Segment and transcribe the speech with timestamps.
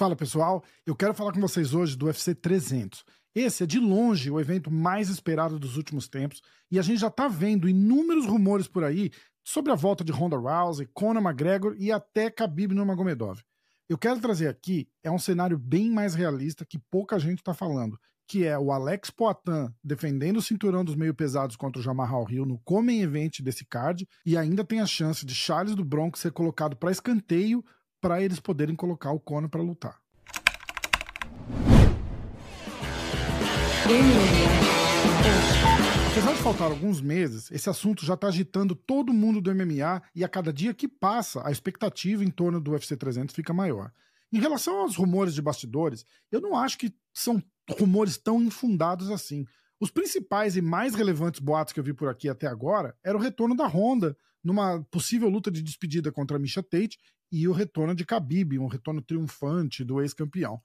[0.00, 3.04] Fala pessoal, eu quero falar com vocês hoje do UFC 300.
[3.34, 7.10] Esse é de longe o evento mais esperado dos últimos tempos e a gente já
[7.10, 9.10] tá vendo inúmeros rumores por aí
[9.44, 13.42] sobre a volta de Ronda Rousey, Conor McGregor e até Khabib Nurmagomedov.
[13.90, 18.00] Eu quero trazer aqui é um cenário bem mais realista que pouca gente está falando,
[18.26, 22.46] que é o Alex Poitin defendendo o cinturão dos meio pesados contra o Jamarral Hill
[22.46, 26.32] no Comem Event desse card e ainda tem a chance de Charles do Bronx ser
[26.32, 27.62] colocado para escanteio
[28.00, 30.00] para eles poderem colocar o Conor para lutar.
[36.10, 40.24] Apesar de faltar alguns meses, esse assunto já está agitando todo mundo do MMA e
[40.24, 43.92] a cada dia que passa, a expectativa em torno do UFC 300 fica maior.
[44.32, 49.44] Em relação aos rumores de bastidores, eu não acho que são rumores tão infundados assim.
[49.80, 53.20] Os principais e mais relevantes boatos que eu vi por aqui até agora era o
[53.20, 56.98] retorno da Honda numa possível luta de despedida contra a Misha Tate
[57.30, 60.60] e o retorno de Khabib, um retorno triunfante do ex-campeão.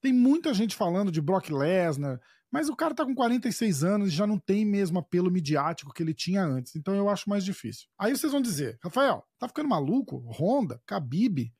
[0.00, 4.16] Tem muita gente falando de Brock Lesnar, mas o cara tá com 46 anos e
[4.16, 7.88] já não tem mesmo apelo midiático que ele tinha antes, então eu acho mais difícil.
[7.98, 10.18] Aí vocês vão dizer, Rafael, tá ficando maluco?
[10.30, 10.80] Honda?
[10.86, 11.52] Khabib?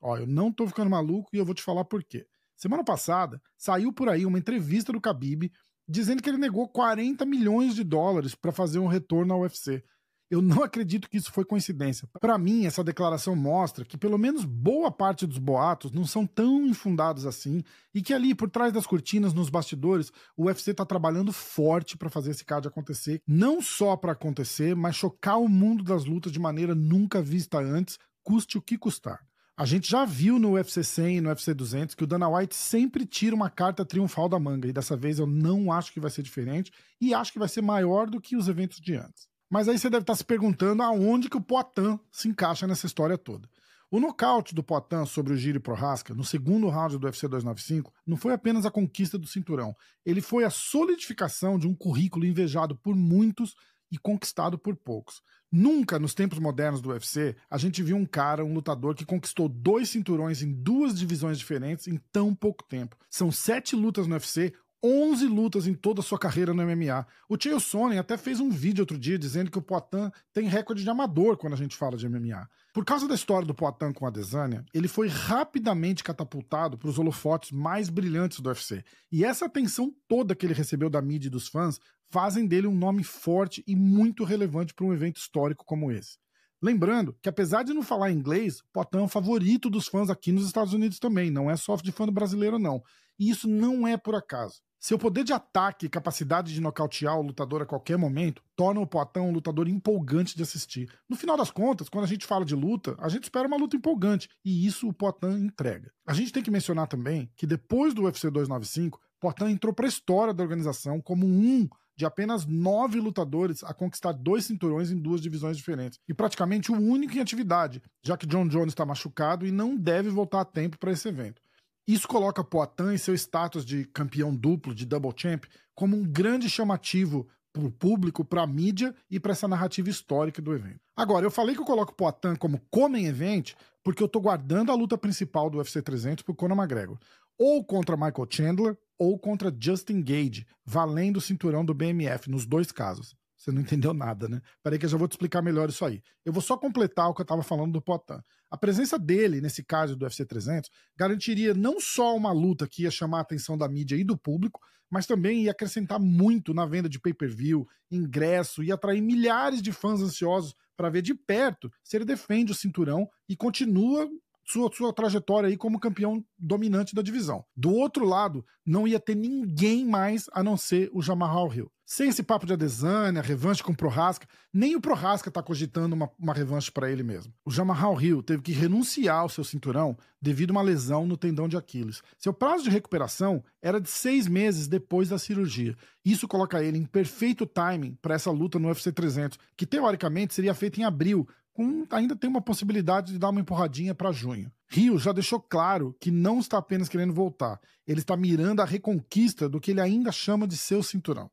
[0.00, 2.26] Ó, eu não tô ficando maluco e eu vou te falar por quê.
[2.56, 5.50] Semana passada, saiu por aí uma entrevista do Khabib
[5.88, 9.84] dizendo que ele negou 40 milhões de dólares para fazer um retorno ao UFC.
[10.28, 12.08] Eu não acredito que isso foi coincidência.
[12.20, 16.66] Para mim, essa declaração mostra que pelo menos boa parte dos boatos não são tão
[16.66, 17.62] infundados assim
[17.94, 22.10] e que ali por trás das cortinas, nos bastidores, o UFC está trabalhando forte para
[22.10, 26.40] fazer esse card acontecer, não só para acontecer, mas chocar o mundo das lutas de
[26.40, 29.20] maneira nunca vista antes, custe o que custar.
[29.56, 32.54] A gente já viu no UFC 100 e no UFC 200 que o Dana White
[32.54, 36.10] sempre tira uma carta triunfal da manga, e dessa vez eu não acho que vai
[36.10, 39.28] ser diferente, e acho que vai ser maior do que os eventos de antes.
[39.48, 43.16] Mas aí você deve estar se perguntando aonde que o Poitin se encaixa nessa história
[43.16, 43.48] toda.
[43.88, 48.16] O nocaute do Poitin sobre o Giri Prohaska no segundo round do UFC 295 não
[48.16, 52.96] foi apenas a conquista do cinturão, ele foi a solidificação de um currículo invejado por
[52.96, 53.54] muitos
[53.90, 55.22] e conquistado por poucos.
[55.52, 59.48] Nunca nos tempos modernos do UFC a gente viu um cara, um lutador que conquistou
[59.48, 62.96] dois cinturões em duas divisões diferentes em tão pouco tempo.
[63.08, 67.06] São sete lutas no UFC, 11 lutas em toda a sua carreira no MMA.
[67.28, 70.82] O Chael Sonnen até fez um vídeo outro dia dizendo que o Poitin tem recorde
[70.82, 72.48] de amador quando a gente fala de MMA.
[72.72, 76.98] Por causa da história do Poitin com a Desânia, ele foi rapidamente catapultado para os
[76.98, 78.84] holofotes mais brilhantes do UFC.
[79.10, 82.74] E essa atenção toda que ele recebeu da mídia e dos fãs fazem dele um
[82.74, 86.18] nome forte e muito relevante para um evento histórico como esse.
[86.62, 90.46] Lembrando que, apesar de não falar inglês, Poitin é o favorito dos fãs aqui nos
[90.46, 92.82] Estados Unidos também, não é só de fã brasileiro, não.
[93.18, 94.60] E isso não é por acaso.
[94.78, 98.86] Seu poder de ataque e capacidade de nocautear o lutador a qualquer momento torna o
[98.86, 100.88] Poitin um lutador empolgante de assistir.
[101.08, 103.76] No final das contas, quando a gente fala de luta, a gente espera uma luta
[103.76, 105.90] empolgante, e isso o Poitin entrega.
[106.06, 109.88] A gente tem que mencionar também que depois do UFC 295, Poitin entrou para a
[109.88, 115.20] história da organização como um de apenas nove lutadores a conquistar dois cinturões em duas
[115.20, 115.98] divisões diferentes.
[116.06, 120.10] E praticamente o único em atividade, já que John Jones está machucado e não deve
[120.10, 121.40] voltar a tempo para esse evento.
[121.86, 126.50] Isso coloca Poitin e seu status de campeão duplo, de double champ, como um grande
[126.50, 130.80] chamativo para o público, para a mídia e para essa narrativa histórica do evento.
[130.96, 133.54] Agora, eu falei que eu coloco Poitin como comem event
[133.84, 136.98] porque eu estou guardando a luta principal do UFC 300 para o Conor McGregor.
[137.38, 142.72] Ou contra Michael Chandler, ou contra Justin Gage, valendo o cinturão do BMF, nos dois
[142.72, 143.14] casos.
[143.36, 144.40] Você não entendeu nada, né?
[144.62, 146.02] Peraí que eu já vou te explicar melhor isso aí.
[146.24, 148.22] Eu vou só completar o que eu estava falando do Potan.
[148.50, 152.90] A presença dele, nesse caso do UFC 300, garantiria não só uma luta que ia
[152.90, 154.60] chamar a atenção da mídia e do público,
[154.90, 160.00] mas também ia acrescentar muito na venda de pay-per-view, ingresso e atrair milhares de fãs
[160.00, 164.08] ansiosos para ver de perto se ele defende o cinturão e continua
[164.44, 167.44] sua, sua trajetória aí como campeão dominante da divisão.
[167.56, 171.70] Do outro lado, não ia ter ninguém mais a não ser o Jamarral Hill.
[171.88, 176.10] Sem esse papo de Adesanya, revanche com o Prohaska, nem o Prohaska tá cogitando uma,
[176.18, 177.32] uma revanche para ele mesmo.
[177.44, 181.46] O Jamarral Hill teve que renunciar ao seu cinturão devido a uma lesão no tendão
[181.46, 182.02] de Aquiles.
[182.18, 185.76] Seu prazo de recuperação era de seis meses depois da cirurgia.
[186.04, 190.54] Isso coloca ele em perfeito timing para essa luta no UFC 300, que teoricamente seria
[190.54, 194.50] feita em abril, com, ainda tem uma possibilidade de dar uma empurradinha para junho.
[194.68, 199.48] Rio já deixou claro que não está apenas querendo voltar, ele está mirando a reconquista
[199.48, 201.30] do que ele ainda chama de seu cinturão.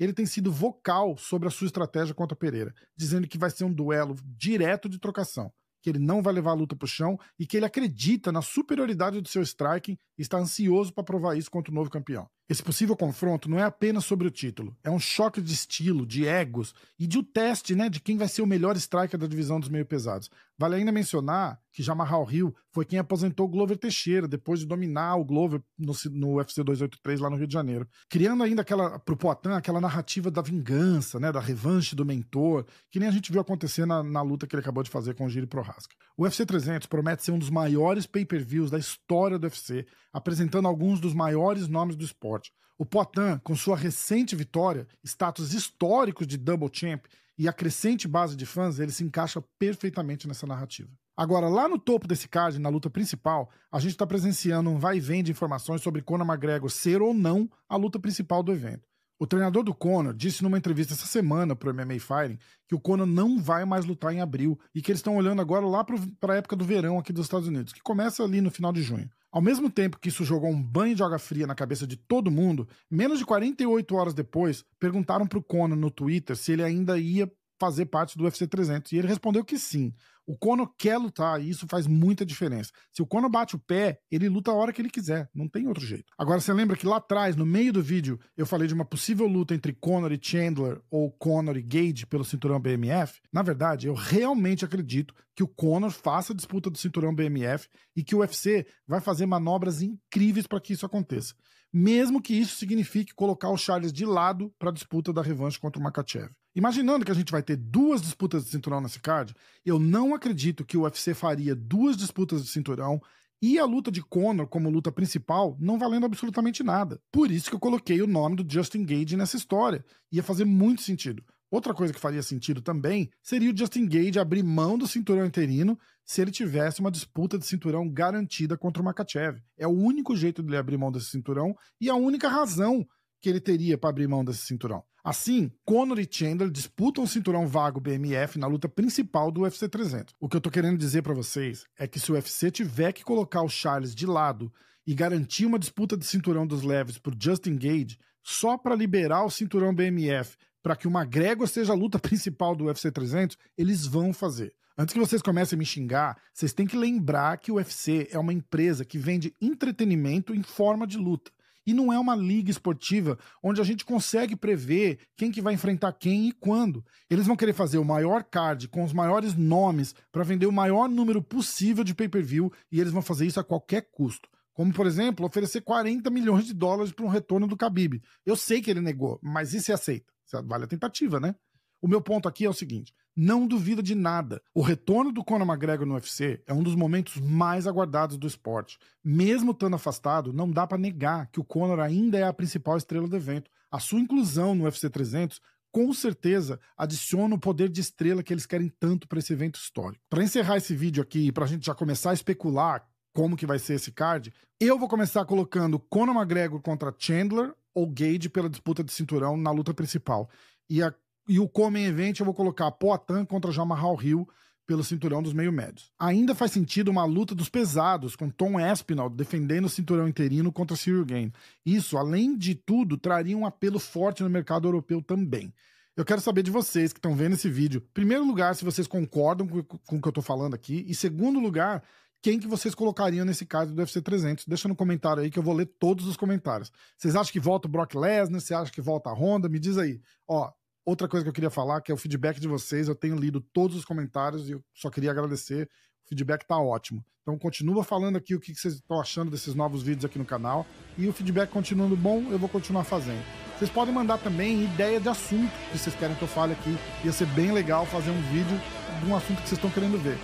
[0.00, 3.72] Ele tem sido vocal sobre a sua estratégia contra Pereira, dizendo que vai ser um
[3.72, 5.52] duelo direto de trocação,
[5.82, 8.40] que ele não vai levar a luta para o chão e que ele acredita na
[8.40, 12.28] superioridade do seu striking está ansioso para provar isso contra o novo campeão.
[12.50, 16.26] Esse possível confronto não é apenas sobre o título, é um choque de estilo, de
[16.26, 19.28] egos e de o um teste né, de quem vai ser o melhor striker da
[19.28, 20.28] divisão dos meio pesados.
[20.58, 25.14] Vale ainda mencionar que Jamarral Hill foi quem aposentou o Glover Teixeira depois de dominar
[25.16, 29.16] o Glover no, no UFC 283 lá no Rio de Janeiro, criando ainda aquela pro
[29.16, 33.40] Poitin aquela narrativa da vingança, né, da revanche do mentor, que nem a gente viu
[33.40, 35.94] acontecer na, na luta que ele acabou de fazer com o Giri Prohaska.
[36.16, 41.00] O UFC 300 promete ser um dos maiores pay-per-views da história do UFC, apresentando alguns
[41.00, 42.52] dos maiores nomes do esporte.
[42.78, 47.04] O Poitin, com sua recente vitória, status histórico de double champ
[47.38, 50.90] e a crescente base de fãs, ele se encaixa perfeitamente nessa narrativa.
[51.16, 54.96] Agora, lá no topo desse card, na luta principal, a gente está presenciando um vai
[54.96, 58.89] e vem de informações sobre Conor McGregor ser ou não a luta principal do evento.
[59.22, 62.80] O treinador do Conor disse numa entrevista essa semana para o MMA Fighting que o
[62.80, 66.32] Conor não vai mais lutar em abril e que eles estão olhando agora lá para
[66.32, 69.10] a época do verão aqui dos Estados Unidos, que começa ali no final de junho.
[69.30, 72.30] Ao mesmo tempo que isso jogou um banho de água fria na cabeça de todo
[72.30, 76.98] mundo, menos de 48 horas depois, perguntaram para o Conor no Twitter se ele ainda
[76.98, 79.92] ia fazer parte do UFC 300 e ele respondeu que sim.
[80.26, 82.70] O Conor quer lutar e isso faz muita diferença.
[82.92, 85.66] Se o Conor bate o pé, ele luta a hora que ele quiser, não tem
[85.66, 86.04] outro jeito.
[86.16, 89.26] Agora você lembra que lá atrás, no meio do vídeo, eu falei de uma possível
[89.26, 93.20] luta entre Conor e Chandler ou Conor e Gage pelo cinturão BMF?
[93.32, 98.04] Na verdade, eu realmente acredito que o Conor faça a disputa do cinturão BMF e
[98.04, 101.34] que o UFC vai fazer manobras incríveis para que isso aconteça.
[101.72, 105.80] Mesmo que isso signifique colocar o Charles de lado para a disputa da revanche contra
[105.80, 106.30] o Makachev.
[106.54, 110.64] Imaginando que a gente vai ter duas disputas de cinturão nesse card, eu não acredito
[110.64, 113.00] que o UFC faria duas disputas de cinturão
[113.40, 117.00] e a luta de Conor como luta principal não valendo absolutamente nada.
[117.10, 119.84] Por isso que eu coloquei o nome do Justin Gage nessa história.
[120.12, 121.24] Ia fazer muito sentido.
[121.50, 125.78] Outra coisa que faria sentido também seria o Justin Gage abrir mão do cinturão interino
[126.04, 129.40] se ele tivesse uma disputa de cinturão garantida contra o Makachev.
[129.56, 132.86] É o único jeito de ele abrir mão desse cinturão e a única razão
[133.20, 134.82] que ele teria para abrir mão desse cinturão.
[135.02, 140.14] Assim, Conor e Chandler disputam o cinturão vago BMF na luta principal do UFC 300.
[140.20, 143.04] O que eu tô querendo dizer para vocês é que se o UFC tiver que
[143.04, 144.52] colocar o Charles de lado
[144.86, 149.30] e garantir uma disputa de cinturão dos leves por Justin Gage só para liberar o
[149.30, 154.12] cinturão BMF para que o McGregor seja a luta principal do UFC 300, eles vão
[154.12, 154.54] fazer.
[154.76, 158.18] Antes que vocês comecem a me xingar, vocês têm que lembrar que o UFC é
[158.18, 161.30] uma empresa que vende entretenimento em forma de luta.
[161.66, 165.92] E não é uma liga esportiva onde a gente consegue prever quem que vai enfrentar
[165.92, 166.84] quem e quando.
[167.08, 170.88] Eles vão querer fazer o maior card com os maiores nomes para vender o maior
[170.88, 174.28] número possível de pay-per-view e eles vão fazer isso a qualquer custo.
[174.52, 178.02] Como, por exemplo, oferecer 40 milhões de dólares para um retorno do Khabib.
[178.26, 180.12] Eu sei que ele negou, mas e se aceita?
[180.44, 181.34] Vale a tentativa, né?
[181.80, 184.40] O meu ponto aqui é o seguinte: não duvida de nada.
[184.54, 188.78] O retorno do Conor McGregor no UFC é um dos momentos mais aguardados do esporte.
[189.04, 193.08] Mesmo estando afastado, não dá para negar que o Conor ainda é a principal estrela
[193.08, 193.50] do evento.
[193.70, 195.40] A sua inclusão no UFC 300
[195.72, 200.02] com certeza adiciona o poder de estrela que eles querem tanto para esse evento histórico.
[200.08, 202.84] Para encerrar esse vídeo aqui, para a gente já começar a especular
[203.14, 207.86] como que vai ser esse card, eu vou começar colocando Conor McGregor contra Chandler ou
[207.86, 210.28] Gage pela disputa de cinturão na luta principal.
[210.68, 210.94] E a
[211.30, 214.28] e o Come Event eu vou colocar Poatan contra Jamarral Hill
[214.66, 215.92] pelo cinturão dos meio médios.
[215.96, 220.76] Ainda faz sentido uma luta dos pesados, com Tom Espinal defendendo o cinturão interino contra
[220.76, 221.32] Cyril Gain.
[221.64, 225.54] Isso, além de tudo, traria um apelo forte no mercado europeu também.
[225.96, 227.80] Eu quero saber de vocês que estão vendo esse vídeo.
[227.94, 230.84] Primeiro lugar, se vocês concordam com, com o que eu estou falando aqui.
[230.88, 231.84] E segundo lugar,
[232.22, 234.46] quem que vocês colocariam nesse caso do UFC 300?
[234.46, 236.72] Deixa no comentário aí que eu vou ler todos os comentários.
[236.96, 238.40] Vocês acham que volta o Brock Lesnar?
[238.40, 239.48] Você acha que volta a Honda?
[239.48, 240.00] Me diz aí.
[240.28, 240.50] Ó,
[240.90, 242.88] Outra coisa que eu queria falar, que é o feedback de vocês.
[242.88, 245.70] Eu tenho lido todos os comentários e eu só queria agradecer.
[246.04, 247.04] O feedback tá ótimo.
[247.22, 250.66] Então continua falando aqui o que vocês estão achando desses novos vídeos aqui no canal.
[250.98, 253.24] E o feedback continuando bom, eu vou continuar fazendo.
[253.56, 256.76] Vocês podem mandar também ideia de assunto que vocês querem que eu fale aqui.
[257.04, 258.60] Ia ser bem legal fazer um vídeo
[258.98, 260.18] de um assunto que vocês estão querendo ver.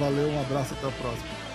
[0.00, 1.47] Valeu, um abraço, até a próxima.